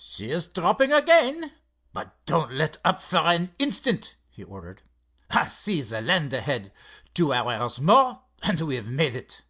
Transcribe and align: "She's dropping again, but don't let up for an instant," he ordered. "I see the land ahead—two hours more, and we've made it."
"She's 0.00 0.46
dropping 0.46 0.92
again, 0.92 1.50
but 1.92 2.24
don't 2.24 2.52
let 2.52 2.76
up 2.84 3.02
for 3.02 3.16
an 3.18 3.52
instant," 3.58 4.14
he 4.28 4.44
ordered. 4.44 4.82
"I 5.32 5.44
see 5.46 5.82
the 5.82 6.00
land 6.00 6.32
ahead—two 6.32 7.32
hours 7.32 7.80
more, 7.80 8.22
and 8.40 8.60
we've 8.60 8.86
made 8.86 9.16
it." 9.16 9.42